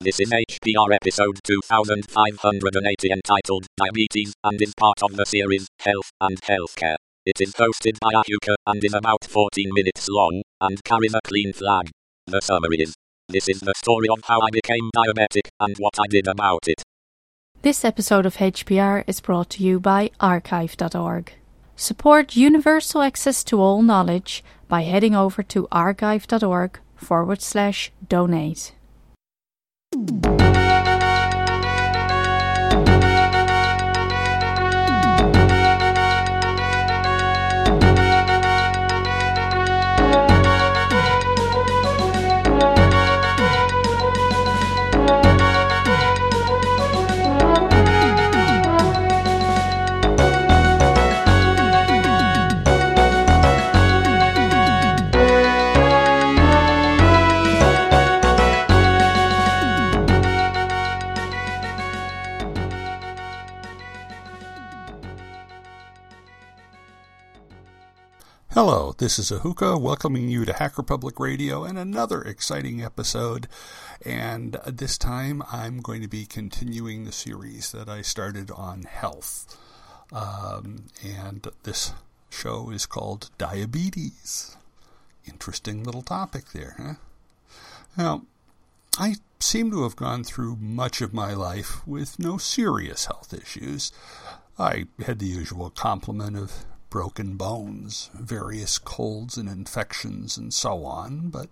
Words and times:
This 0.00 0.20
is 0.20 0.30
HPR 0.30 0.94
episode 0.94 1.40
2580 1.42 3.10
entitled 3.10 3.66
Diabetes 3.76 4.32
and 4.44 4.62
is 4.62 4.72
part 4.78 5.02
of 5.02 5.16
the 5.16 5.26
series 5.26 5.66
Health 5.80 6.12
and 6.20 6.40
Healthcare. 6.40 6.94
It 7.26 7.40
is 7.40 7.52
hosted 7.54 7.98
by 8.00 8.12
Ahuka 8.12 8.54
and 8.64 8.84
is 8.84 8.94
about 8.94 9.24
14 9.24 9.68
minutes 9.72 10.08
long 10.08 10.42
and 10.60 10.84
carries 10.84 11.14
a 11.14 11.20
clean 11.24 11.52
flag. 11.52 11.90
The 12.28 12.40
summary 12.40 12.76
is 12.76 12.94
This 13.28 13.48
is 13.48 13.58
the 13.58 13.74
story 13.76 14.08
of 14.08 14.20
how 14.22 14.40
I 14.40 14.50
became 14.52 14.88
diabetic 14.94 15.48
and 15.58 15.74
what 15.78 15.94
I 15.98 16.06
did 16.06 16.28
about 16.28 16.68
it. 16.68 16.80
This 17.62 17.84
episode 17.84 18.24
of 18.24 18.36
HPR 18.36 19.02
is 19.08 19.20
brought 19.20 19.50
to 19.50 19.64
you 19.64 19.80
by 19.80 20.12
archive.org. 20.20 21.32
Support 21.74 22.36
universal 22.36 23.02
access 23.02 23.42
to 23.42 23.60
all 23.60 23.82
knowledge 23.82 24.44
by 24.68 24.82
heading 24.82 25.16
over 25.16 25.42
to 25.42 25.66
archive.org 25.72 26.78
forward 26.94 27.42
slash 27.42 27.90
donate. 28.08 28.74
Thank 30.06 30.26
you. 30.26 30.37
Hello, 68.60 68.92
this 68.98 69.20
is 69.20 69.30
Ahuka 69.30 69.80
welcoming 69.80 70.28
you 70.28 70.44
to 70.44 70.52
Hacker 70.52 70.82
Public 70.82 71.20
Radio 71.20 71.62
and 71.62 71.78
another 71.78 72.22
exciting 72.22 72.82
episode. 72.82 73.46
And 74.04 74.54
this 74.66 74.98
time 74.98 75.44
I'm 75.52 75.78
going 75.80 76.02
to 76.02 76.08
be 76.08 76.26
continuing 76.26 77.04
the 77.04 77.12
series 77.12 77.70
that 77.70 77.88
I 77.88 78.02
started 78.02 78.50
on 78.50 78.82
health. 78.82 79.56
Um, 80.10 80.86
and 81.06 81.46
this 81.62 81.92
show 82.30 82.70
is 82.70 82.84
called 82.84 83.30
Diabetes. 83.38 84.56
Interesting 85.24 85.84
little 85.84 86.02
topic 86.02 86.50
there, 86.52 86.74
huh? 86.78 86.94
Now, 87.96 88.22
I 88.98 89.18
seem 89.38 89.70
to 89.70 89.84
have 89.84 89.94
gone 89.94 90.24
through 90.24 90.56
much 90.56 91.00
of 91.00 91.14
my 91.14 91.32
life 91.32 91.86
with 91.86 92.18
no 92.18 92.38
serious 92.38 93.04
health 93.06 93.32
issues. 93.32 93.92
I 94.58 94.86
had 95.06 95.20
the 95.20 95.26
usual 95.26 95.70
complement 95.70 96.36
of 96.36 96.64
broken 96.90 97.36
bones, 97.36 98.10
various 98.14 98.78
colds 98.78 99.36
and 99.36 99.48
infections, 99.48 100.36
and 100.36 100.52
so 100.52 100.84
on, 100.84 101.28
but 101.28 101.48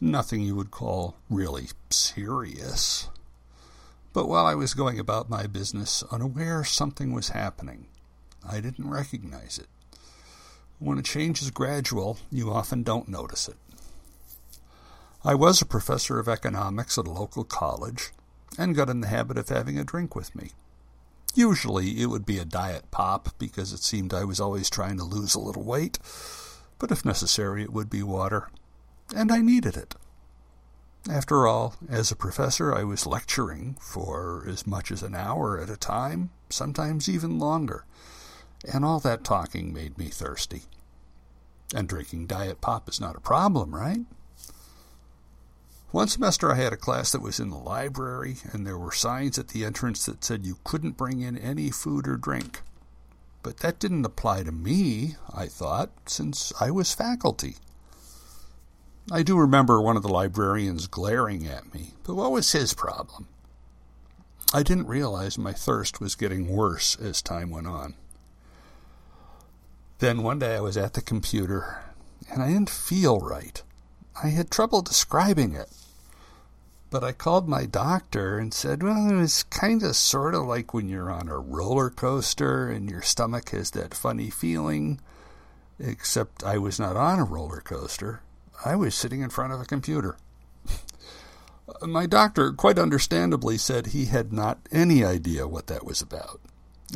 nothing 0.00 0.42
you 0.42 0.54
would 0.54 0.70
call 0.70 1.16
really 1.30 1.68
serious. 1.90 3.08
But 4.12 4.28
while 4.28 4.46
I 4.46 4.54
was 4.54 4.74
going 4.74 4.98
about 4.98 5.30
my 5.30 5.46
business 5.46 6.04
unaware 6.10 6.64
something 6.64 7.12
was 7.12 7.30
happening, 7.30 7.86
I 8.48 8.60
didn't 8.60 8.88
recognize 8.88 9.58
it. 9.58 9.66
When 10.78 10.98
a 10.98 11.02
change 11.02 11.40
is 11.40 11.50
gradual, 11.50 12.18
you 12.30 12.52
often 12.52 12.82
don't 12.82 13.08
notice 13.08 13.48
it. 13.48 13.56
I 15.24 15.34
was 15.34 15.62
a 15.62 15.66
professor 15.66 16.18
of 16.18 16.28
economics 16.28 16.98
at 16.98 17.06
a 17.06 17.10
local 17.10 17.44
college 17.44 18.10
and 18.58 18.76
got 18.76 18.90
in 18.90 19.00
the 19.00 19.08
habit 19.08 19.38
of 19.38 19.48
having 19.48 19.78
a 19.78 19.84
drink 19.84 20.14
with 20.14 20.36
me. 20.36 20.50
Usually 21.34 22.00
it 22.00 22.06
would 22.06 22.24
be 22.24 22.38
a 22.38 22.44
diet 22.44 22.90
pop 22.92 23.30
because 23.38 23.72
it 23.72 23.82
seemed 23.82 24.14
I 24.14 24.24
was 24.24 24.40
always 24.40 24.70
trying 24.70 24.96
to 24.98 25.04
lose 25.04 25.34
a 25.34 25.40
little 25.40 25.64
weight, 25.64 25.98
but 26.78 26.92
if 26.92 27.04
necessary 27.04 27.62
it 27.62 27.72
would 27.72 27.90
be 27.90 28.02
water, 28.04 28.48
and 29.14 29.32
I 29.32 29.40
needed 29.40 29.76
it. 29.76 29.96
After 31.10 31.46
all, 31.46 31.74
as 31.88 32.10
a 32.10 32.16
professor, 32.16 32.74
I 32.74 32.84
was 32.84 33.04
lecturing 33.04 33.76
for 33.80 34.44
as 34.48 34.66
much 34.66 34.90
as 34.90 35.02
an 35.02 35.14
hour 35.14 35.60
at 35.60 35.68
a 35.68 35.76
time, 35.76 36.30
sometimes 36.48 37.08
even 37.08 37.38
longer, 37.38 37.84
and 38.72 38.84
all 38.84 39.00
that 39.00 39.24
talking 39.24 39.72
made 39.72 39.98
me 39.98 40.06
thirsty. 40.06 40.62
And 41.74 41.88
drinking 41.88 42.28
diet 42.28 42.60
pop 42.60 42.88
is 42.88 43.00
not 43.00 43.16
a 43.16 43.20
problem, 43.20 43.74
right? 43.74 44.00
One 45.94 46.08
semester 46.08 46.50
I 46.50 46.56
had 46.56 46.72
a 46.72 46.76
class 46.76 47.12
that 47.12 47.22
was 47.22 47.38
in 47.38 47.50
the 47.50 47.56
library, 47.56 48.38
and 48.52 48.66
there 48.66 48.76
were 48.76 48.90
signs 48.90 49.38
at 49.38 49.50
the 49.50 49.64
entrance 49.64 50.04
that 50.06 50.24
said 50.24 50.44
you 50.44 50.58
couldn't 50.64 50.96
bring 50.96 51.20
in 51.20 51.38
any 51.38 51.70
food 51.70 52.08
or 52.08 52.16
drink. 52.16 52.62
But 53.44 53.58
that 53.58 53.78
didn't 53.78 54.04
apply 54.04 54.42
to 54.42 54.50
me, 54.50 55.14
I 55.32 55.46
thought, 55.46 55.90
since 56.06 56.52
I 56.60 56.72
was 56.72 56.92
faculty. 56.92 57.58
I 59.12 59.22
do 59.22 59.38
remember 59.38 59.80
one 59.80 59.96
of 59.96 60.02
the 60.02 60.08
librarians 60.08 60.88
glaring 60.88 61.46
at 61.46 61.72
me, 61.72 61.92
but 62.02 62.16
what 62.16 62.32
was 62.32 62.50
his 62.50 62.74
problem? 62.74 63.28
I 64.52 64.64
didn't 64.64 64.88
realize 64.88 65.38
my 65.38 65.52
thirst 65.52 66.00
was 66.00 66.16
getting 66.16 66.48
worse 66.48 66.96
as 66.96 67.22
time 67.22 67.50
went 67.50 67.68
on. 67.68 67.94
Then 70.00 70.24
one 70.24 70.40
day 70.40 70.56
I 70.56 70.60
was 70.60 70.76
at 70.76 70.94
the 70.94 71.02
computer, 71.02 71.84
and 72.28 72.42
I 72.42 72.48
didn't 72.48 72.68
feel 72.68 73.20
right. 73.20 73.62
I 74.20 74.30
had 74.30 74.50
trouble 74.50 74.82
describing 74.82 75.54
it. 75.54 75.68
But 76.94 77.02
I 77.02 77.10
called 77.10 77.48
my 77.48 77.66
doctor 77.66 78.38
and 78.38 78.54
said, 78.54 78.80
well, 78.80 79.10
it 79.10 79.16
was 79.16 79.42
kind 79.42 79.82
of 79.82 79.96
sort 79.96 80.32
of 80.32 80.44
like 80.44 80.72
when 80.72 80.88
you're 80.88 81.10
on 81.10 81.28
a 81.28 81.36
roller 81.36 81.90
coaster 81.90 82.68
and 82.68 82.88
your 82.88 83.02
stomach 83.02 83.48
has 83.48 83.72
that 83.72 83.94
funny 83.94 84.30
feeling, 84.30 85.00
except 85.80 86.44
I 86.44 86.58
was 86.58 86.78
not 86.78 86.96
on 86.96 87.18
a 87.18 87.24
roller 87.24 87.60
coaster. 87.60 88.22
I 88.64 88.76
was 88.76 88.94
sitting 88.94 89.22
in 89.22 89.30
front 89.30 89.52
of 89.52 89.60
a 89.60 89.64
computer. 89.64 90.18
my 91.82 92.06
doctor, 92.06 92.52
quite 92.52 92.78
understandably, 92.78 93.58
said 93.58 93.86
he 93.86 94.04
had 94.04 94.32
not 94.32 94.60
any 94.70 95.04
idea 95.04 95.48
what 95.48 95.66
that 95.66 95.84
was 95.84 96.00
about 96.00 96.40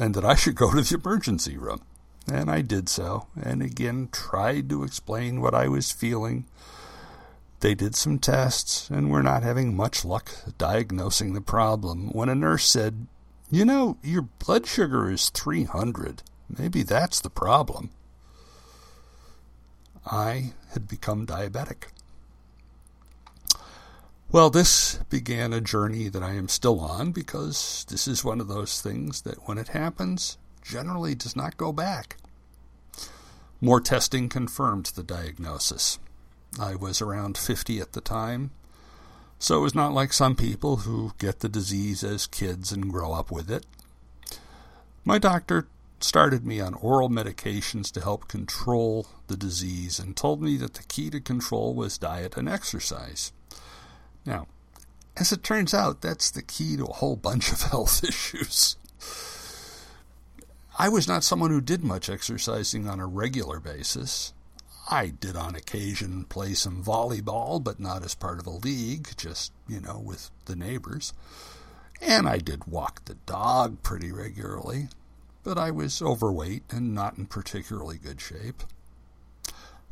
and 0.00 0.14
that 0.14 0.24
I 0.24 0.36
should 0.36 0.54
go 0.54 0.72
to 0.72 0.80
the 0.80 0.94
emergency 0.94 1.56
room. 1.56 1.82
And 2.32 2.48
I 2.48 2.60
did 2.60 2.88
so, 2.88 3.26
and 3.34 3.62
again 3.62 4.10
tried 4.12 4.70
to 4.70 4.84
explain 4.84 5.40
what 5.40 5.56
I 5.56 5.66
was 5.66 5.90
feeling 5.90 6.46
they 7.60 7.74
did 7.74 7.94
some 7.94 8.18
tests 8.18 8.88
and 8.88 9.10
were 9.10 9.22
not 9.22 9.42
having 9.42 9.74
much 9.74 10.04
luck 10.04 10.30
diagnosing 10.58 11.34
the 11.34 11.40
problem 11.40 12.10
when 12.10 12.28
a 12.28 12.34
nurse 12.34 12.68
said, 12.68 13.06
You 13.50 13.64
know, 13.64 13.98
your 14.02 14.22
blood 14.22 14.66
sugar 14.66 15.10
is 15.10 15.30
300. 15.30 16.22
Maybe 16.56 16.82
that's 16.82 17.20
the 17.20 17.30
problem. 17.30 17.90
I 20.06 20.52
had 20.72 20.88
become 20.88 21.26
diabetic. 21.26 21.88
Well, 24.30 24.50
this 24.50 24.98
began 25.08 25.52
a 25.52 25.60
journey 25.60 26.08
that 26.08 26.22
I 26.22 26.34
am 26.34 26.48
still 26.48 26.80
on 26.80 27.12
because 27.12 27.86
this 27.88 28.06
is 28.06 28.24
one 28.24 28.40
of 28.40 28.48
those 28.48 28.80
things 28.80 29.22
that 29.22 29.48
when 29.48 29.58
it 29.58 29.68
happens, 29.68 30.36
generally 30.62 31.14
does 31.14 31.34
not 31.34 31.56
go 31.56 31.72
back. 31.72 32.18
More 33.60 33.80
testing 33.80 34.28
confirmed 34.28 34.86
the 34.94 35.02
diagnosis. 35.02 35.98
I 36.58 36.74
was 36.74 37.00
around 37.00 37.38
50 37.38 37.80
at 37.80 37.92
the 37.92 38.00
time. 38.00 38.50
So 39.38 39.58
it 39.58 39.62
was 39.62 39.74
not 39.74 39.92
like 39.92 40.12
some 40.12 40.34
people 40.34 40.78
who 40.78 41.12
get 41.18 41.40
the 41.40 41.48
disease 41.48 42.02
as 42.02 42.26
kids 42.26 42.72
and 42.72 42.90
grow 42.90 43.12
up 43.12 43.30
with 43.30 43.50
it. 43.50 43.64
My 45.04 45.18
doctor 45.18 45.68
started 46.00 46.44
me 46.44 46.60
on 46.60 46.74
oral 46.74 47.08
medications 47.08 47.92
to 47.92 48.00
help 48.00 48.28
control 48.28 49.06
the 49.26 49.36
disease 49.36 49.98
and 49.98 50.16
told 50.16 50.42
me 50.42 50.56
that 50.56 50.74
the 50.74 50.82
key 50.84 51.10
to 51.10 51.20
control 51.20 51.74
was 51.74 51.98
diet 51.98 52.36
and 52.36 52.48
exercise. 52.48 53.32
Now, 54.24 54.46
as 55.16 55.32
it 55.32 55.42
turns 55.42 55.74
out, 55.74 56.00
that's 56.00 56.30
the 56.30 56.42
key 56.42 56.76
to 56.76 56.84
a 56.84 56.92
whole 56.92 57.16
bunch 57.16 57.50
of 57.50 57.62
health 57.70 58.04
issues. 58.04 58.76
I 60.78 60.88
was 60.88 61.08
not 61.08 61.24
someone 61.24 61.50
who 61.50 61.60
did 61.60 61.82
much 61.82 62.08
exercising 62.08 62.88
on 62.88 63.00
a 63.00 63.06
regular 63.06 63.58
basis. 63.58 64.32
I 64.90 65.08
did 65.08 65.36
on 65.36 65.54
occasion 65.54 66.24
play 66.24 66.54
some 66.54 66.82
volleyball, 66.82 67.62
but 67.62 67.78
not 67.78 68.02
as 68.02 68.14
part 68.14 68.40
of 68.40 68.46
a 68.46 68.50
league, 68.50 69.10
just, 69.18 69.52
you 69.68 69.80
know, 69.80 69.98
with 69.98 70.30
the 70.46 70.56
neighbors. 70.56 71.12
And 72.00 72.26
I 72.26 72.38
did 72.38 72.66
walk 72.66 73.04
the 73.04 73.14
dog 73.26 73.82
pretty 73.82 74.10
regularly, 74.10 74.88
but 75.42 75.58
I 75.58 75.70
was 75.70 76.00
overweight 76.00 76.62
and 76.70 76.94
not 76.94 77.18
in 77.18 77.26
particularly 77.26 77.98
good 77.98 78.18
shape. 78.18 78.62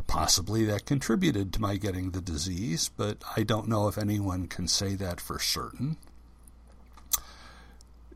Possibly 0.07 0.65
that 0.65 0.87
contributed 0.87 1.53
to 1.53 1.61
my 1.61 1.77
getting 1.77 2.13
the 2.13 2.21
disease, 2.23 2.91
but 2.97 3.23
I 3.37 3.43
don't 3.43 3.69
know 3.69 3.89
if 3.89 3.99
anyone 3.99 4.47
can 4.47 4.67
say 4.67 4.95
that 4.95 5.21
for 5.21 5.39
certain. 5.39 5.99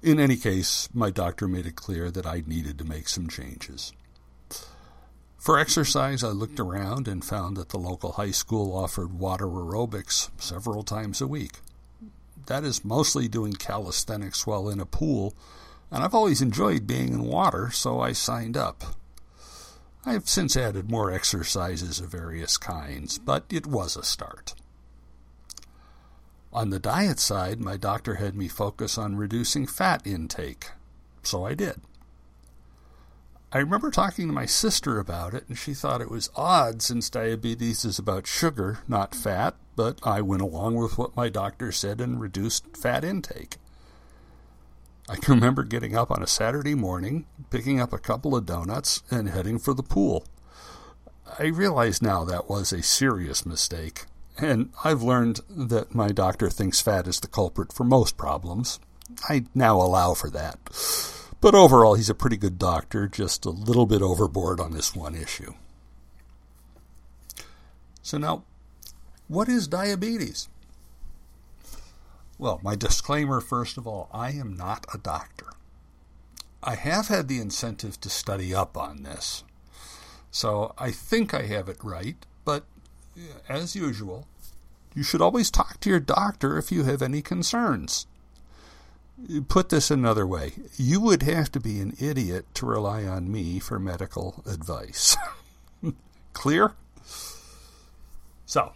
In 0.02 0.18
any 0.18 0.36
case, 0.36 0.88
my 0.94 1.10
doctor 1.10 1.46
made 1.46 1.66
it 1.66 1.76
clear 1.76 2.10
that 2.10 2.24
I 2.24 2.42
needed 2.46 2.78
to 2.78 2.84
make 2.84 3.06
some 3.08 3.28
changes. 3.28 3.92
For 5.40 5.58
exercise, 5.58 6.22
I 6.22 6.28
looked 6.28 6.60
around 6.60 7.08
and 7.08 7.25
found 7.25 7.56
that 7.56 7.70
the 7.70 7.78
local 7.78 8.12
high 8.12 8.31
school 8.31 8.76
offered 8.76 9.19
water 9.19 9.46
aerobics 9.46 10.28
several 10.38 10.82
times 10.82 11.22
a 11.22 11.26
week. 11.26 11.60
that 12.46 12.62
is 12.64 12.84
mostly 12.84 13.26
doing 13.26 13.52
calisthenics 13.54 14.46
while 14.46 14.69
in 14.69 14.81
a 14.81 14.87
pool, 14.87 15.34
and 15.90 16.02
I've 16.04 16.14
always 16.14 16.42
enjoyed 16.42 16.87
being 16.87 17.08
in 17.12 17.22
water, 17.25 17.70
so 17.70 18.00
I 18.00 18.12
signed 18.12 18.56
up. 18.56 18.82
I 20.04 20.12
have 20.12 20.28
since 20.28 20.56
added 20.56 20.90
more 20.90 21.10
exercises 21.10 22.00
of 22.00 22.10
various 22.10 22.58
kinds, 22.58 23.19
but 23.19 23.44
it 23.50 23.66
was 23.66 23.96
a 23.96 24.02
start. 24.02 24.54
On 26.52 26.70
the 26.70 26.81
diet 26.81 27.19
side, 27.19 27.60
my 27.60 27.76
doctor 27.76 28.16
had 28.16 28.34
me 28.34 28.48
focus 28.48 28.98
on 28.98 29.16
reducing 29.16 29.66
fat 29.66 30.06
intake, 30.06 30.70
so 31.22 31.46
I 31.46 31.54
did. 31.54 31.81
I 33.52 33.58
remember 33.58 33.91
talking 33.91 34.29
to 34.29 34.32
my 34.32 34.47
sister 34.47 35.00
about 35.00 35.35
it, 35.35 35.44
and 35.49 35.58
she 35.58 35.75
thought 35.75 36.00
it 36.00 36.11
was 36.11 36.31
odd 36.37 36.82
since 36.82 37.11
diabetes 37.11 37.85
is 37.85 37.99
about 37.99 38.29
sugar, 38.29 38.79
not 38.87 39.12
fat, 39.12 39.56
but 39.75 39.99
I 40.05 40.20
went 40.20 40.43
along 40.43 40.76
with 40.76 40.97
what 40.97 41.17
my 41.17 41.29
doctor 41.29 41.73
said 41.73 42.00
and 42.00 42.20
reduced 42.20 42.76
fat 42.76 43.02
intake. 43.02 43.56
I 45.08 45.17
can 45.17 45.35
remember 45.35 45.64
getting 45.64 45.97
up 45.97 46.12
on 46.12 46.23
a 46.23 46.29
Saturday 46.29 46.76
morning, 46.76 47.26
picking 47.50 47.81
up 47.81 47.93
a 47.93 47.99
couple 47.99 48.37
of 48.37 48.47
donuts, 48.47 49.02
and 49.11 49.29
heading 49.29 49.58
for 49.58 49.75
the 49.75 49.82
pool. 49.82 50.25
I 51.37 51.47
realize 51.47 52.00
now 52.00 52.25
that 52.26 52.49
was 52.49 52.73
a 52.73 52.85
serious 52.85 53.44
mistake, 53.44 54.05
and 54.38 54.70
I've 54.85 55.02
learned 55.02 55.41
that 55.50 55.93
my 55.93 56.11
doctor 56.11 56.50
thinks 56.50 56.81
fat 56.81 57.08
is 57.08 57.19
the 57.19 57.26
culprit 57.26 57.73
for 57.73 57.82
most 57.82 58.17
problems. 58.17 58.79
I 59.29 59.47
now 59.56 59.75
allow 59.76 60.14
for 60.14 60.31
that. 60.31 60.61
But 61.40 61.54
overall, 61.54 61.94
he's 61.94 62.10
a 62.10 62.14
pretty 62.14 62.37
good 62.37 62.58
doctor, 62.58 63.08
just 63.08 63.46
a 63.46 63.50
little 63.50 63.87
bit 63.87 64.02
overboard 64.02 64.60
on 64.60 64.72
this 64.72 64.94
one 64.94 65.14
issue. 65.14 65.54
So, 68.02 68.19
now, 68.19 68.44
what 69.28 69.48
is 69.48 69.69
diabetes? 69.69 70.48
Well, 72.40 72.58
my 72.62 72.75
disclaimer 72.75 73.40
first 73.42 73.76
of 73.76 73.87
all 73.87 74.08
I 74.12 74.31
am 74.31 74.56
not 74.56 74.87
a 74.94 74.98
doctor. 74.98 75.46
I 76.62 76.75
have 76.75 77.08
had 77.08 77.28
the 77.28 77.38
incentive 77.38 78.00
to 78.00 78.10
study 78.10 78.54
up 78.54 78.76
on 78.76 79.02
this, 79.02 79.44
so 80.31 80.75
I 80.78 80.90
think 80.90 81.32
I 81.34 81.42
have 81.42 81.69
it 81.69 81.84
right, 81.84 82.16
but 82.44 82.64
as 83.48 83.76
usual, 83.76 84.26
you 84.94 85.02
should 85.02 85.20
always 85.20 85.50
talk 85.50 85.81
to 85.81 85.90
your 85.90 86.00
doctor 86.00 86.56
if 86.56 86.72
you 86.72 86.84
have 86.84 87.02
any 87.02 87.20
concerns. 87.20 88.06
Put 89.49 89.69
this 89.69 89.90
another 89.90 90.26
way 90.26 90.55
you 90.76 91.00
would 91.00 91.22
have 91.22 91.52
to 91.52 91.61
be 91.61 91.81
an 91.81 91.94
idiot 92.00 92.46
to 92.55 92.67
rely 92.67 93.05
on 93.05 93.31
me 93.31 93.58
for 93.58 93.78
medical 93.78 94.43
advice. 94.46 95.17
Clear? 96.32 96.72
So, 98.46 98.72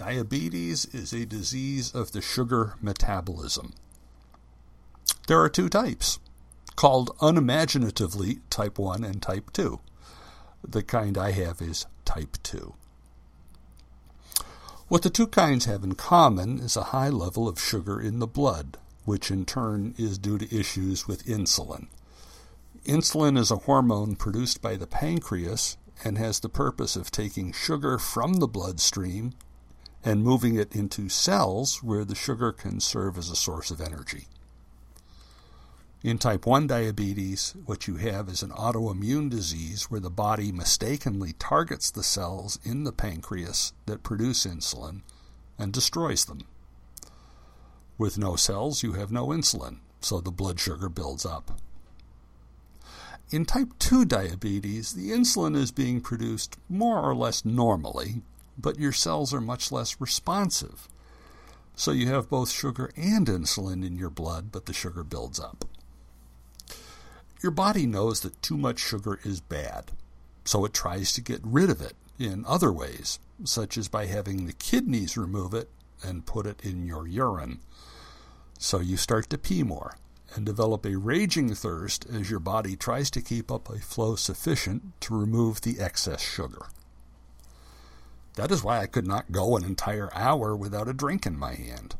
Diabetes 0.00 0.86
is 0.86 1.12
a 1.12 1.26
disease 1.26 1.94
of 1.94 2.12
the 2.12 2.22
sugar 2.22 2.74
metabolism. 2.80 3.74
There 5.28 5.40
are 5.40 5.50
two 5.50 5.68
types, 5.68 6.18
called 6.74 7.14
unimaginatively 7.20 8.40
type 8.48 8.78
1 8.78 9.04
and 9.04 9.20
type 9.20 9.52
2. 9.52 9.78
The 10.66 10.82
kind 10.82 11.18
I 11.18 11.32
have 11.32 11.60
is 11.60 11.84
type 12.06 12.38
2. 12.42 12.74
What 14.88 15.02
the 15.02 15.10
two 15.10 15.26
kinds 15.26 15.66
have 15.66 15.84
in 15.84 15.94
common 15.94 16.58
is 16.58 16.76
a 16.76 16.84
high 16.84 17.10
level 17.10 17.46
of 17.46 17.60
sugar 17.60 18.00
in 18.00 18.18
the 18.18 18.26
blood, 18.26 18.78
which 19.04 19.30
in 19.30 19.44
turn 19.44 19.94
is 19.98 20.18
due 20.18 20.38
to 20.38 20.56
issues 20.56 21.06
with 21.06 21.26
insulin. 21.26 21.88
Insulin 22.84 23.36
is 23.36 23.50
a 23.50 23.56
hormone 23.56 24.16
produced 24.16 24.62
by 24.62 24.76
the 24.76 24.86
pancreas 24.86 25.76
and 26.04 26.16
has 26.16 26.40
the 26.40 26.48
purpose 26.48 26.96
of 26.96 27.10
taking 27.10 27.52
sugar 27.52 27.98
from 27.98 28.34
the 28.34 28.48
bloodstream 28.48 29.32
and 30.02 30.22
moving 30.22 30.54
it 30.54 30.74
into 30.74 31.08
cells 31.08 31.82
where 31.82 32.04
the 32.04 32.14
sugar 32.14 32.52
can 32.52 32.80
serve 32.80 33.18
as 33.18 33.28
a 33.28 33.36
source 33.36 33.70
of 33.70 33.80
energy. 33.80 34.28
In 36.02 36.16
type 36.16 36.46
1 36.46 36.66
diabetes, 36.66 37.54
what 37.66 37.86
you 37.86 37.96
have 37.96 38.30
is 38.30 38.42
an 38.42 38.52
autoimmune 38.52 39.28
disease 39.28 39.90
where 39.90 40.00
the 40.00 40.08
body 40.08 40.50
mistakenly 40.50 41.34
targets 41.34 41.90
the 41.90 42.02
cells 42.02 42.58
in 42.64 42.84
the 42.84 42.92
pancreas 42.92 43.74
that 43.84 44.02
produce 44.02 44.46
insulin 44.46 45.02
and 45.58 45.74
destroys 45.74 46.24
them. 46.24 46.40
With 48.00 48.16
no 48.16 48.34
cells, 48.34 48.82
you 48.82 48.94
have 48.94 49.12
no 49.12 49.26
insulin, 49.26 49.80
so 50.00 50.22
the 50.22 50.30
blood 50.30 50.58
sugar 50.58 50.88
builds 50.88 51.26
up. 51.26 51.60
In 53.28 53.44
type 53.44 53.78
2 53.78 54.06
diabetes, 54.06 54.94
the 54.94 55.10
insulin 55.10 55.54
is 55.54 55.70
being 55.70 56.00
produced 56.00 56.56
more 56.66 56.98
or 56.98 57.14
less 57.14 57.44
normally, 57.44 58.22
but 58.56 58.78
your 58.78 58.92
cells 58.92 59.34
are 59.34 59.40
much 59.42 59.70
less 59.70 60.00
responsive. 60.00 60.88
So 61.74 61.90
you 61.90 62.06
have 62.06 62.30
both 62.30 62.50
sugar 62.50 62.90
and 62.96 63.26
insulin 63.26 63.86
in 63.86 63.98
your 63.98 64.08
blood, 64.08 64.50
but 64.50 64.64
the 64.64 64.72
sugar 64.72 65.04
builds 65.04 65.38
up. 65.38 65.66
Your 67.42 67.52
body 67.52 67.84
knows 67.84 68.20
that 68.20 68.40
too 68.40 68.56
much 68.56 68.78
sugar 68.78 69.20
is 69.24 69.42
bad, 69.42 69.90
so 70.46 70.64
it 70.64 70.72
tries 70.72 71.12
to 71.12 71.20
get 71.20 71.42
rid 71.44 71.68
of 71.68 71.82
it 71.82 71.96
in 72.18 72.46
other 72.46 72.72
ways, 72.72 73.18
such 73.44 73.76
as 73.76 73.88
by 73.88 74.06
having 74.06 74.46
the 74.46 74.54
kidneys 74.54 75.18
remove 75.18 75.52
it 75.52 75.68
and 76.02 76.26
put 76.26 76.46
it 76.46 76.60
in 76.62 76.86
your 76.86 77.06
urine. 77.06 77.60
So 78.58 78.80
you 78.80 78.96
start 78.96 79.30
to 79.30 79.38
pee 79.38 79.62
more 79.62 79.96
and 80.34 80.46
develop 80.46 80.84
a 80.84 80.96
raging 80.96 81.54
thirst 81.54 82.06
as 82.12 82.30
your 82.30 82.40
body 82.40 82.76
tries 82.76 83.10
to 83.10 83.22
keep 83.22 83.50
up 83.50 83.68
a 83.68 83.78
flow 83.78 84.16
sufficient 84.16 85.00
to 85.00 85.18
remove 85.18 85.60
the 85.60 85.80
excess 85.80 86.20
sugar. 86.20 86.66
That 88.36 88.50
is 88.50 88.62
why 88.62 88.78
I 88.78 88.86
could 88.86 89.06
not 89.06 89.32
go 89.32 89.56
an 89.56 89.64
entire 89.64 90.10
hour 90.14 90.54
without 90.54 90.88
a 90.88 90.94
drink 90.94 91.26
in 91.26 91.38
my 91.38 91.54
hand. 91.54 91.96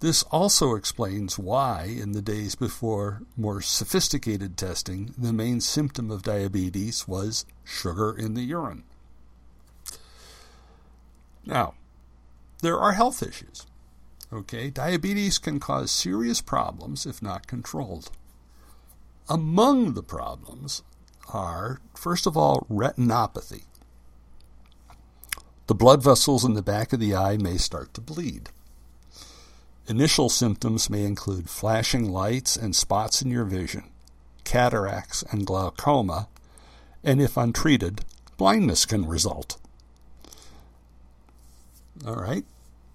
This 0.00 0.22
also 0.24 0.74
explains 0.74 1.38
why, 1.38 1.84
in 1.84 2.12
the 2.12 2.20
days 2.20 2.54
before 2.54 3.22
more 3.36 3.62
sophisticated 3.62 4.58
testing, 4.58 5.14
the 5.16 5.32
main 5.32 5.62
symptom 5.62 6.10
of 6.10 6.22
diabetes 6.22 7.08
was 7.08 7.46
sugar 7.64 8.14
in 8.14 8.34
the 8.34 8.42
urine. 8.42 8.84
Now, 11.46 11.74
there 12.64 12.78
are 12.78 12.92
health 12.92 13.22
issues. 13.22 13.66
Okay, 14.32 14.70
diabetes 14.70 15.38
can 15.38 15.60
cause 15.60 15.90
serious 15.90 16.40
problems 16.40 17.06
if 17.06 17.22
not 17.22 17.46
controlled. 17.46 18.10
Among 19.28 19.94
the 19.94 20.02
problems 20.02 20.82
are, 21.32 21.80
first 21.94 22.26
of 22.26 22.36
all, 22.36 22.66
retinopathy 22.70 23.64
the 25.66 25.74
blood 25.74 26.02
vessels 26.02 26.44
in 26.44 26.52
the 26.52 26.62
back 26.62 26.92
of 26.92 27.00
the 27.00 27.14
eye 27.14 27.38
may 27.38 27.56
start 27.56 27.94
to 27.94 28.00
bleed. 28.02 28.50
Initial 29.88 30.28
symptoms 30.28 30.90
may 30.90 31.04
include 31.04 31.48
flashing 31.48 32.10
lights 32.10 32.54
and 32.56 32.76
spots 32.76 33.22
in 33.22 33.30
your 33.30 33.44
vision, 33.44 33.84
cataracts 34.44 35.24
and 35.30 35.46
glaucoma, 35.46 36.28
and 37.02 37.20
if 37.20 37.36
untreated, 37.36 38.04
blindness 38.36 38.84
can 38.84 39.06
result. 39.06 39.56
All 42.06 42.16
right, 42.16 42.44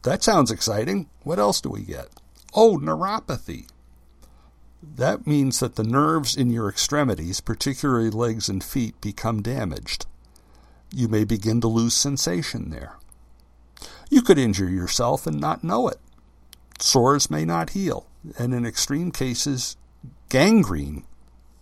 that 0.04 0.24
sounds 0.24 0.52
exciting. 0.52 1.10
What 1.24 1.40
else 1.40 1.62
do 1.62 1.70
we 1.70 1.82
get? 1.82 2.08
Oh, 2.54 2.78
neuropathy. 2.78 3.68
That 4.82 5.28
means 5.28 5.60
that 5.60 5.76
the 5.76 5.84
nerves 5.84 6.38
in 6.38 6.50
your 6.50 6.70
extremities, 6.70 7.42
particularly 7.42 8.10
legs 8.10 8.48
and 8.48 8.64
feet, 8.64 9.00
become 9.02 9.42
damaged 9.42 10.06
you 10.94 11.08
may 11.08 11.24
begin 11.24 11.62
to 11.62 11.68
lose 11.68 11.94
sensation 11.94 12.70
there. 12.70 12.98
You 14.10 14.22
could 14.22 14.38
injure 14.38 14.70
yourself 14.70 15.28
and 15.28 15.40
not 15.40 15.64
know 15.64 15.88
it. 15.88 16.00
Sores 16.80 17.30
may 17.30 17.46
not 17.46 17.72
heal, 17.72 18.08
and 18.38 18.54
in 18.54 18.66
extreme 18.66 19.12
cases, 19.12 19.78
gangrene 20.30 21.06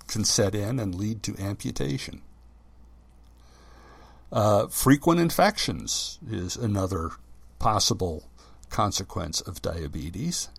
can 0.08 0.24
set 0.24 0.56
in 0.56 0.80
and 0.80 0.96
lead 0.96 1.24
to 1.24 1.38
amputation. 1.38 2.22
Uh, 4.32 4.68
frequent 4.68 5.20
infections 5.20 6.20
is 6.30 6.56
another 6.56 7.12
possible 7.60 8.30
consequence 8.70 9.42
of 9.42 9.62
diabetes. 9.62 10.50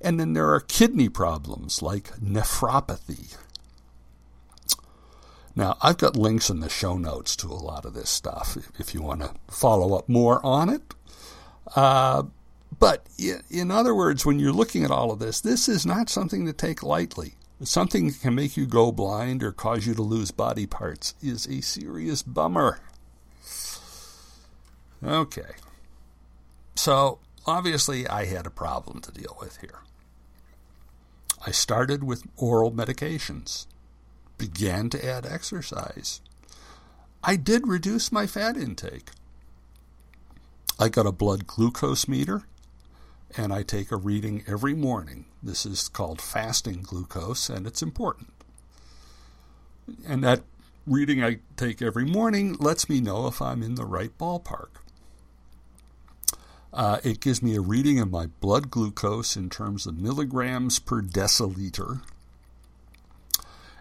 And 0.00 0.20
then 0.20 0.32
there 0.34 0.50
are 0.52 0.60
kidney 0.60 1.08
problems 1.08 1.80
like 1.80 2.10
nephropathy, 2.18 3.36
now, 5.56 5.76
I've 5.80 5.98
got 5.98 6.16
links 6.16 6.50
in 6.50 6.60
the 6.60 6.68
show 6.68 6.96
notes 6.96 7.36
to 7.36 7.46
a 7.46 7.54
lot 7.54 7.84
of 7.84 7.94
this 7.94 8.10
stuff 8.10 8.56
if 8.78 8.92
you 8.92 9.02
want 9.02 9.20
to 9.20 9.34
follow 9.48 9.96
up 9.96 10.08
more 10.08 10.44
on 10.44 10.68
it. 10.68 10.82
Uh, 11.76 12.24
but 12.78 13.06
in 13.50 13.70
other 13.70 13.94
words, 13.94 14.26
when 14.26 14.40
you're 14.40 14.52
looking 14.52 14.84
at 14.84 14.90
all 14.90 15.12
of 15.12 15.20
this, 15.20 15.40
this 15.40 15.68
is 15.68 15.86
not 15.86 16.10
something 16.10 16.44
to 16.46 16.52
take 16.52 16.82
lightly. 16.82 17.34
Something 17.62 18.08
that 18.08 18.20
can 18.20 18.34
make 18.34 18.56
you 18.56 18.66
go 18.66 18.90
blind 18.90 19.44
or 19.44 19.52
cause 19.52 19.86
you 19.86 19.94
to 19.94 20.02
lose 20.02 20.32
body 20.32 20.66
parts 20.66 21.14
is 21.22 21.46
a 21.46 21.60
serious 21.60 22.22
bummer. 22.22 22.80
Okay. 25.04 25.52
So, 26.74 27.18
obviously, 27.46 28.06
I 28.08 28.24
had 28.26 28.46
a 28.46 28.50
problem 28.50 29.00
to 29.02 29.12
deal 29.12 29.36
with 29.40 29.58
here. 29.58 29.80
I 31.46 31.50
started 31.50 32.02
with 32.02 32.24
oral 32.36 32.72
medications 32.72 33.66
began 34.38 34.90
to 34.90 35.04
add 35.04 35.26
exercise. 35.26 36.20
I 37.22 37.36
did 37.36 37.66
reduce 37.66 38.12
my 38.12 38.26
fat 38.26 38.56
intake. 38.56 39.10
I 40.78 40.88
got 40.88 41.06
a 41.06 41.12
blood 41.12 41.46
glucose 41.46 42.08
meter 42.08 42.42
and 43.36 43.52
I 43.52 43.62
take 43.62 43.90
a 43.90 43.96
reading 43.96 44.44
every 44.46 44.74
morning. 44.74 45.26
This 45.42 45.66
is 45.66 45.88
called 45.88 46.20
fasting 46.20 46.82
glucose, 46.82 47.48
and 47.48 47.66
it's 47.66 47.82
important. 47.82 48.32
And 50.06 50.22
that 50.22 50.42
reading 50.86 51.22
I 51.22 51.38
take 51.56 51.82
every 51.82 52.04
morning 52.04 52.54
lets 52.60 52.88
me 52.88 53.00
know 53.00 53.26
if 53.26 53.42
I'm 53.42 53.62
in 53.62 53.74
the 53.74 53.84
right 53.84 54.16
ballpark. 54.18 54.68
Uh, 56.74 56.98
it 57.04 57.20
gives 57.20 57.40
me 57.40 57.54
a 57.54 57.60
reading 57.60 58.00
of 58.00 58.10
my 58.10 58.26
blood 58.40 58.68
glucose 58.68 59.36
in 59.36 59.48
terms 59.48 59.86
of 59.86 59.96
milligrams 59.96 60.80
per 60.80 61.00
deciliter. 61.00 62.02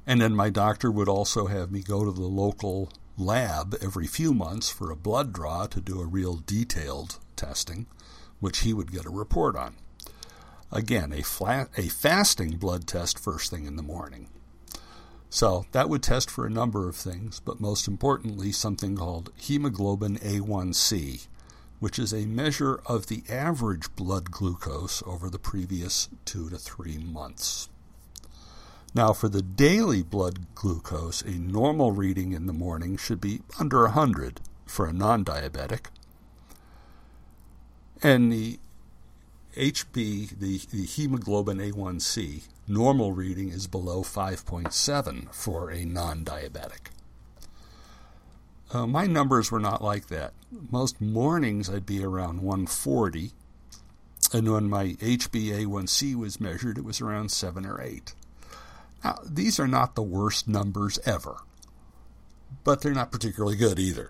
And 0.06 0.22
then 0.22 0.36
my 0.36 0.52
doctor 0.52 0.92
would 0.92 1.10
also 1.10 1.48
have 1.48 1.72
me 1.72 1.82
go 1.82 2.06
to 2.06 2.12
the 2.12 2.22
local 2.22 2.92
lab 3.18 3.76
every 3.82 4.06
few 4.06 4.32
months 4.32 4.70
for 4.70 4.92
a 4.92 4.96
blood 4.96 5.34
draw 5.34 5.66
to 5.66 5.82
do 5.82 6.02
a 6.02 6.06
real 6.06 6.44
detailed 6.46 7.18
testing, 7.36 7.88
which 8.40 8.60
he 8.60 8.74
would 8.74 8.92
get 8.92 9.06
a 9.06 9.10
report 9.10 9.56
on. 9.56 9.76
Again, 10.72 11.12
a, 11.14 11.24
flat, 11.24 11.70
a 11.76 11.88
fasting 11.88 12.58
blood 12.58 12.86
test 12.86 13.18
first 13.18 13.50
thing 13.50 13.66
in 13.66 13.76
the 13.76 13.82
morning. 13.82 14.30
So 15.32 15.66
that 15.72 15.90
would 15.90 16.04
test 16.04 16.30
for 16.30 16.46
a 16.46 16.52
number 16.52 16.88
of 16.88 16.96
things, 16.96 17.40
but 17.40 17.60
most 17.60 17.88
importantly, 17.88 18.52
something 18.52 18.96
called 18.98 19.32
hemoglobin 19.36 20.20
A1C, 20.20 21.26
which 21.84 22.00
is 22.00 22.14
a 22.14 22.26
measure 22.26 22.80
of 22.86 23.08
the 23.08 23.24
average 23.30 23.94
blood 23.98 24.32
glucose 24.32 25.04
over 25.06 25.30
the 25.30 25.38
previous 25.38 26.08
two 26.24 26.50
to 26.50 26.56
three 26.56 26.98
months. 26.98 27.68
Now, 28.96 29.12
for 29.12 29.28
the 29.28 29.42
daily 29.42 30.02
blood 30.02 30.56
glucose, 30.56 31.22
a 31.24 31.32
normal 31.32 31.92
reading 31.92 32.32
in 32.32 32.46
the 32.46 32.54
morning 32.54 32.96
should 32.96 33.20
be 33.20 33.42
under 33.60 33.82
100 33.82 34.40
for 34.66 34.86
a 34.86 34.94
non 34.94 35.26
diabetic. 35.26 35.88
And 38.02 38.32
the 38.32 38.60
HB, 39.58 40.40
the, 40.40 40.62
the 40.72 40.86
hemoglobin 40.86 41.58
A1C, 41.58 42.44
normal 42.66 43.12
reading 43.12 43.50
is 43.50 43.68
below 43.68 44.04
5.7 44.04 45.34
for 45.36 45.70
a 45.70 45.84
non 45.84 46.24
diabetic. 46.24 46.94
Uh, 48.74 48.88
my 48.88 49.06
numbers 49.06 49.52
were 49.52 49.60
not 49.60 49.84
like 49.84 50.08
that. 50.08 50.34
Most 50.72 51.00
mornings 51.00 51.70
I'd 51.70 51.86
be 51.86 52.04
around 52.04 52.42
140, 52.42 53.32
and 54.34 54.52
when 54.52 54.68
my 54.68 54.94
HbA1c 54.94 56.16
was 56.16 56.42
measured, 56.42 56.80
it 56.80 56.84
was 56.84 57.00
around 57.00 57.30
7 57.30 57.68
or 57.68 57.80
8. 57.80 58.16
Now, 59.04 59.20
these 59.24 59.60
are 59.60 59.68
not 59.68 59.94
the 59.94 60.02
worst 60.02 60.48
numbers 60.48 60.98
ever, 61.06 61.38
but 62.64 62.82
they're 62.82 62.96
not 62.96 63.12
particularly 63.12 63.58
good 63.58 63.78
either. 63.78 64.10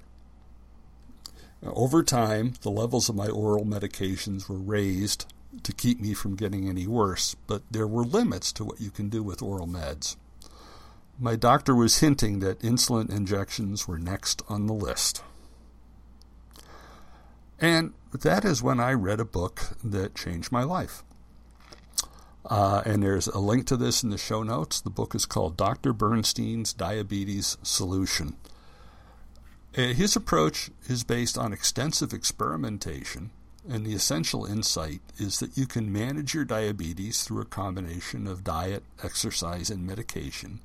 Over 1.61 2.01
time, 2.01 2.53
the 2.61 2.71
levels 2.71 3.09
of 3.09 3.15
my 3.15 3.27
oral 3.27 3.65
medications 3.65 4.47
were 4.47 4.57
raised 4.57 5.25
to 5.63 5.73
keep 5.73 5.99
me 5.99 6.13
from 6.13 6.37
getting 6.37 6.69
any 6.69 6.87
worse, 6.87 7.35
but 7.47 7.63
there 7.69 7.87
were 7.87 8.05
limits 8.05 8.53
to 8.53 8.63
what 8.63 8.79
you 8.79 8.91
can 8.91 9.09
do 9.09 9.23
with 9.23 9.41
oral 9.41 9.67
meds. 9.67 10.15
My 11.19 11.35
doctor 11.35 11.75
was 11.75 11.99
hinting 11.99 12.39
that 12.39 12.59
insulin 12.61 13.09
injections 13.09 13.87
were 13.87 13.99
next 13.99 14.41
on 14.49 14.65
the 14.65 14.73
list. 14.73 15.21
And 17.59 17.93
that 18.11 18.43
is 18.43 18.63
when 18.63 18.79
I 18.79 18.93
read 18.93 19.19
a 19.19 19.25
book 19.25 19.61
that 19.83 20.15
changed 20.15 20.51
my 20.51 20.63
life. 20.63 21.03
Uh, 22.45 22.81
and 22.85 23.01
there's 23.01 23.27
a 23.27 23.39
link 23.39 23.67
to 23.67 23.77
this 23.77 24.03
in 24.03 24.09
the 24.09 24.17
show 24.17 24.43
notes. 24.43 24.81
The 24.81 24.89
book 24.89 25.15
is 25.15 25.25
called 25.25 25.55
Dr. 25.55 25.93
Bernstein's 25.93 26.73
Diabetes 26.73 27.57
Solution. 27.63 28.35
Uh, 29.77 29.93
his 29.93 30.15
approach 30.15 30.69
is 30.87 31.03
based 31.03 31.37
on 31.37 31.53
extensive 31.53 32.11
experimentation, 32.11 33.31
and 33.67 33.85
the 33.85 33.93
essential 33.93 34.45
insight 34.45 34.99
is 35.17 35.39
that 35.39 35.57
you 35.57 35.65
can 35.65 35.91
manage 35.91 36.33
your 36.33 36.43
diabetes 36.43 37.23
through 37.23 37.41
a 37.41 37.45
combination 37.45 38.27
of 38.27 38.43
diet, 38.43 38.83
exercise, 39.01 39.69
and 39.69 39.87
medication 39.87 40.59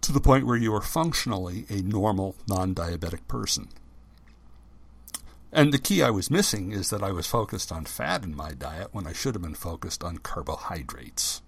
to 0.00 0.12
the 0.12 0.20
point 0.20 0.46
where 0.46 0.56
you 0.56 0.74
are 0.74 0.80
functionally 0.80 1.64
a 1.68 1.82
normal 1.82 2.36
non 2.46 2.74
diabetic 2.74 3.26
person. 3.28 3.68
And 5.52 5.72
the 5.72 5.78
key 5.78 6.02
I 6.02 6.10
was 6.10 6.30
missing 6.30 6.72
is 6.72 6.90
that 6.90 7.02
I 7.02 7.10
was 7.10 7.26
focused 7.26 7.72
on 7.72 7.86
fat 7.86 8.22
in 8.22 8.36
my 8.36 8.52
diet 8.52 8.88
when 8.92 9.06
I 9.06 9.12
should 9.12 9.34
have 9.34 9.42
been 9.42 9.54
focused 9.54 10.04
on 10.04 10.18
carbohydrates. 10.18 11.40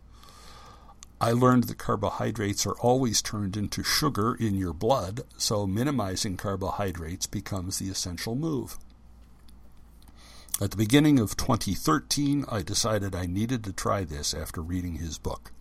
I 1.20 1.32
learned 1.32 1.64
that 1.64 1.76
carbohydrates 1.76 2.66
are 2.66 2.78
always 2.80 3.20
turned 3.20 3.54
into 3.54 3.82
sugar 3.82 4.34
in 4.34 4.54
your 4.54 4.72
blood, 4.72 5.20
so 5.36 5.66
minimizing 5.66 6.38
carbohydrates 6.38 7.26
becomes 7.26 7.78
the 7.78 7.90
essential 7.90 8.34
move. 8.34 8.78
At 10.62 10.70
the 10.70 10.78
beginning 10.78 11.18
of 11.18 11.36
2013, 11.36 12.46
I 12.50 12.62
decided 12.62 13.14
I 13.14 13.26
needed 13.26 13.64
to 13.64 13.72
try 13.72 14.04
this 14.04 14.32
after 14.32 14.62
reading 14.62 14.94
his 14.96 15.18
book. 15.18 15.52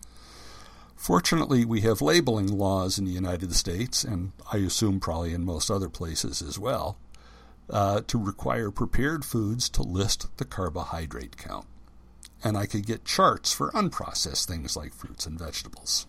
Fortunately, 1.00 1.64
we 1.64 1.80
have 1.80 2.02
labeling 2.02 2.46
laws 2.46 2.98
in 2.98 3.06
the 3.06 3.10
United 3.10 3.54
States, 3.54 4.04
and 4.04 4.32
I 4.52 4.58
assume 4.58 5.00
probably 5.00 5.32
in 5.32 5.46
most 5.46 5.70
other 5.70 5.88
places 5.88 6.42
as 6.42 6.58
well, 6.58 6.98
uh, 7.70 8.02
to 8.06 8.22
require 8.22 8.70
prepared 8.70 9.24
foods 9.24 9.70
to 9.70 9.82
list 9.82 10.28
the 10.36 10.44
carbohydrate 10.44 11.38
count. 11.38 11.64
And 12.44 12.54
I 12.54 12.66
could 12.66 12.84
get 12.84 13.06
charts 13.06 13.50
for 13.50 13.70
unprocessed 13.70 14.46
things 14.46 14.76
like 14.76 14.92
fruits 14.92 15.24
and 15.24 15.38
vegetables. 15.38 16.06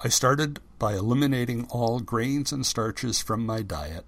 I 0.00 0.08
started 0.08 0.60
by 0.78 0.92
eliminating 0.92 1.66
all 1.68 1.98
grains 1.98 2.52
and 2.52 2.64
starches 2.64 3.20
from 3.20 3.44
my 3.44 3.62
diet, 3.62 4.04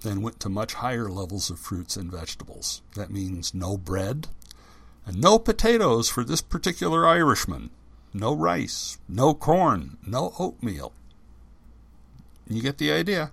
then 0.00 0.22
went 0.22 0.40
to 0.40 0.48
much 0.48 0.72
higher 0.72 1.10
levels 1.10 1.50
of 1.50 1.58
fruits 1.58 1.98
and 1.98 2.10
vegetables. 2.10 2.80
That 2.96 3.10
means 3.10 3.52
no 3.52 3.76
bread 3.76 4.28
and 5.04 5.20
no 5.20 5.38
potatoes 5.38 6.08
for 6.08 6.24
this 6.24 6.40
particular 6.40 7.06
Irishman 7.06 7.68
no 8.12 8.34
rice, 8.34 8.98
no 9.08 9.34
corn, 9.34 9.98
no 10.06 10.32
oatmeal. 10.38 10.92
You 12.48 12.62
get 12.62 12.78
the 12.78 12.92
idea. 12.92 13.30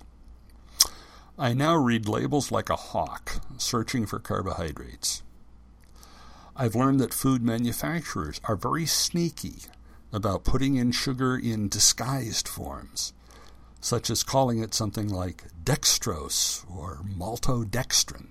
I 1.38 1.54
now 1.54 1.76
read 1.76 2.08
labels 2.08 2.52
like 2.52 2.70
a 2.70 2.76
hawk, 2.76 3.42
searching 3.58 4.06
for 4.06 4.20
carbohydrates. 4.20 5.22
I've 6.56 6.76
learned 6.76 7.00
that 7.02 7.14
food 7.14 7.42
manufacturers 7.44 8.40
are 8.46 8.56
very 8.56 8.86
sneaky 8.86 9.64
about 10.14 10.46
putting 10.46 10.76
in 10.78 10.92
sugar 10.94 11.38
in 11.38 11.68
disguised 11.68 12.48
forms, 12.48 13.12
such 13.82 14.10
as 14.10 14.24
calling 14.24 14.60
it 14.60 14.74
something 14.74 15.10
like 15.10 15.44
dextrose 15.64 16.64
or 16.74 17.02
maltodextrin. 17.04 18.28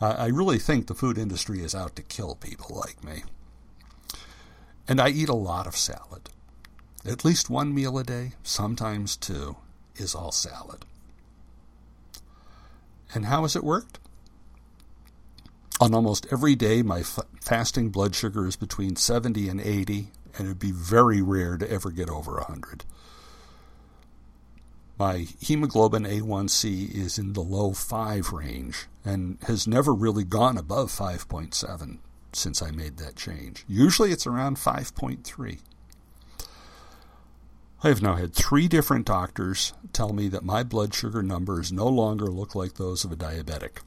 I 0.00 0.26
really 0.26 0.58
think 0.58 0.88
the 0.88 0.94
food 0.94 1.16
industry 1.16 1.62
is 1.62 1.74
out 1.74 1.96
to 1.96 2.02
kill 2.02 2.34
people 2.34 2.76
like 2.76 3.02
me. 3.02 3.22
And 4.88 5.00
I 5.00 5.08
eat 5.08 5.28
a 5.28 5.34
lot 5.34 5.66
of 5.66 5.76
salad. 5.76 6.30
At 7.04 7.24
least 7.24 7.50
one 7.50 7.74
meal 7.74 7.98
a 7.98 8.04
day, 8.04 8.32
sometimes 8.42 9.16
two, 9.16 9.56
is 9.96 10.14
all 10.14 10.32
salad. 10.32 10.84
And 13.14 13.26
how 13.26 13.42
has 13.42 13.56
it 13.56 13.64
worked? 13.64 13.98
On 15.80 15.94
almost 15.94 16.26
every 16.32 16.54
day, 16.54 16.82
my 16.82 17.00
f- 17.00 17.18
fasting 17.40 17.90
blood 17.90 18.14
sugar 18.14 18.46
is 18.46 18.56
between 18.56 18.96
70 18.96 19.48
and 19.48 19.60
80, 19.60 20.10
and 20.36 20.46
it 20.46 20.48
would 20.48 20.58
be 20.58 20.72
very 20.72 21.20
rare 21.20 21.56
to 21.58 21.70
ever 21.70 21.90
get 21.90 22.08
over 22.08 22.34
100. 22.34 22.84
My 24.98 25.26
hemoglobin 25.40 26.04
A1C 26.04 26.94
is 26.94 27.18
in 27.18 27.34
the 27.34 27.42
low 27.42 27.72
5 27.72 28.32
range 28.32 28.86
and 29.04 29.38
has 29.42 29.66
never 29.66 29.92
really 29.92 30.24
gone 30.24 30.56
above 30.56 30.90
5.7 30.90 31.98
since 32.36 32.62
I 32.62 32.70
made 32.70 32.98
that 32.98 33.16
change. 33.16 33.64
Usually 33.68 34.12
it's 34.12 34.26
around 34.26 34.56
5.3. 34.56 35.58
I 37.82 37.88
have 37.88 38.02
now 38.02 38.14
had 38.14 38.34
three 38.34 38.68
different 38.68 39.06
doctors 39.06 39.72
tell 39.92 40.12
me 40.12 40.28
that 40.28 40.44
my 40.44 40.62
blood 40.62 40.94
sugar 40.94 41.22
numbers 41.22 41.72
no 41.72 41.86
longer 41.86 42.26
look 42.26 42.54
like 42.54 42.74
those 42.74 43.04
of 43.04 43.12
a 43.12 43.16
diabetic. 43.16 43.78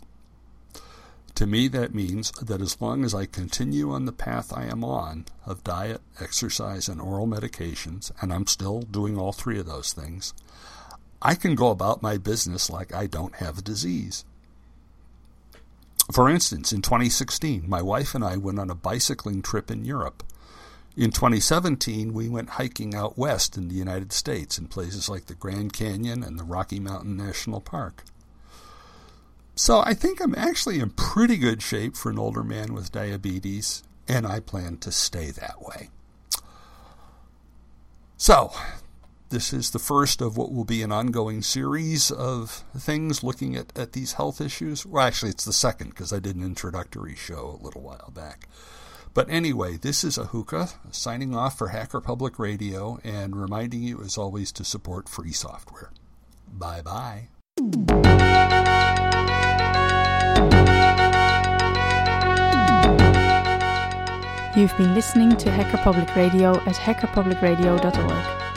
To 1.36 1.48
me, 1.48 1.68
that 1.70 1.96
means 1.96 2.32
that 2.42 2.62
as 2.62 2.82
long 2.82 3.04
as 3.06 3.16
I 3.16 3.26
continue 3.26 3.92
on 3.92 4.06
the 4.06 4.12
path 4.12 4.52
I 4.56 4.66
am 4.66 4.84
on 4.84 5.26
of 5.46 5.64
diet, 5.64 6.02
exercise, 6.20 6.90
and 6.90 7.00
oral 7.00 7.28
medications, 7.28 8.12
and 8.22 8.34
I'm 8.34 8.46
still 8.46 8.82
doing 8.82 9.18
all 9.18 9.32
three 9.32 9.58
of 9.58 9.66
those 9.66 9.94
things, 9.94 10.34
I 11.22 11.36
can 11.36 11.56
go 11.56 11.70
about 11.70 12.02
my 12.02 12.18
business 12.18 12.70
like 12.70 12.94
I 12.94 13.08
don't 13.08 13.36
have 13.36 13.58
a 13.58 13.62
disease. 13.62 14.26
For 16.12 16.28
instance, 16.28 16.72
in 16.72 16.82
2016, 16.82 17.66
my 17.68 17.82
wife 17.82 18.16
and 18.16 18.24
I 18.24 18.36
went 18.38 18.60
on 18.60 18.70
a 18.70 18.76
bicycling 18.76 19.42
trip 19.42 19.70
in 19.70 19.86
Europe. 19.86 20.24
In 20.98 21.12
2017, 21.12 22.14
we 22.14 22.28
went 22.28 22.52
hiking 22.52 22.96
out 22.96 23.18
west 23.18 23.56
in 23.58 23.68
the 23.68 23.76
United 23.76 24.12
States 24.12 24.58
in 24.58 24.68
places 24.68 25.08
like 25.08 25.28
the 25.28 25.36
Grand 25.36 25.72
Canyon 25.72 26.24
and 26.24 26.40
the 26.40 26.44
Rocky 26.44 26.80
Mountain 26.80 27.16
National 27.16 27.62
Park. 27.62 28.04
So 29.56 29.82
I 29.86 29.94
think 29.94 30.20
I'm 30.20 30.36
actually 30.36 30.80
in 30.80 30.90
pretty 30.90 31.38
good 31.38 31.62
shape 31.62 31.96
for 31.96 32.10
an 32.10 32.18
older 32.18 32.44
man 32.44 32.74
with 32.74 32.92
diabetes, 32.92 33.84
and 34.08 34.26
I 34.26 34.40
plan 34.40 34.78
to 34.78 34.92
stay 34.92 35.32
that 35.32 35.62
way. 35.62 35.90
So, 38.18 38.52
this 39.30 39.54
is 39.54 39.70
the 39.72 39.80
first 39.80 40.22
of 40.22 40.38
what 40.38 40.52
will 40.52 40.66
be 40.66 40.82
an 40.82 40.92
ongoing 40.92 41.42
series 41.42 42.12
of 42.12 42.64
things 42.76 43.24
looking 43.24 43.56
at, 43.56 43.78
at 43.78 43.94
these 43.94 44.14
health 44.14 44.42
issues. 44.42 44.86
Well, 44.86 45.06
actually, 45.06 45.32
it's 45.32 45.46
the 45.46 45.54
second 45.54 45.90
because 45.90 46.12
I 46.12 46.20
did 46.20 46.36
an 46.36 46.44
introductory 46.44 47.16
show 47.16 47.58
a 47.60 47.64
little 47.64 47.82
while 47.82 48.12
back. 48.14 48.48
But 49.14 49.30
anyway, 49.30 49.78
this 49.78 50.04
is 50.04 50.18
Ahuka 50.18 50.74
signing 50.92 51.36
off 51.36 51.58
for 51.58 51.70
Hacker 51.70 52.02
Public 52.02 52.40
Radio 52.40 53.00
and 53.04 53.36
reminding 53.36 53.84
you, 53.84 54.02
as 54.02 54.18
always, 54.18 54.52
to 54.54 54.64
support 54.64 55.10
free 55.10 55.32
software. 55.32 55.92
Bye 56.48 56.82
bye. 56.82 57.28
You've 64.56 64.76
been 64.78 64.94
listening 64.96 65.38
to 65.38 65.52
Hacker 65.52 65.78
Public 65.78 66.16
Radio 66.16 66.52
at 66.62 66.76
hackerpublicradio.org. 66.76 68.39